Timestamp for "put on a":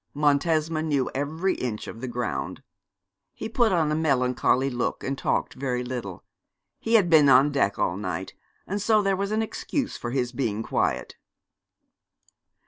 3.47-3.95